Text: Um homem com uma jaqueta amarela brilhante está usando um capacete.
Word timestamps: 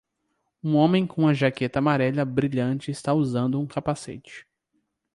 Um 0.63 0.77
homem 0.77 1.05
com 1.05 1.21
uma 1.21 1.33
jaqueta 1.35 1.77
amarela 1.77 2.25
brilhante 2.25 2.89
está 2.89 3.13
usando 3.13 3.59
um 3.61 3.67
capacete. 3.67 4.47